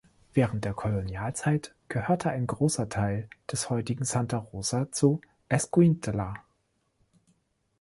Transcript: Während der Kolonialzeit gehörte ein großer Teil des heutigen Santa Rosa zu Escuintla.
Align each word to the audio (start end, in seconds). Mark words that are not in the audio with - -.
Während 0.33 0.65
der 0.65 0.73
Kolonialzeit 0.73 1.75
gehörte 1.87 2.31
ein 2.31 2.47
großer 2.47 2.89
Teil 2.89 3.29
des 3.51 3.69
heutigen 3.69 4.03
Santa 4.03 4.37
Rosa 4.39 4.91
zu 4.91 5.21
Escuintla. 5.47 6.33